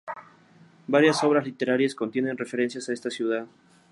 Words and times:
Varias 0.87 1.23
obras 1.23 1.45
literarias 1.45 1.93
contienen 1.93 2.35
referencias 2.39 2.89
a 2.89 2.93
esta 2.93 3.11
ciudad. 3.11 3.45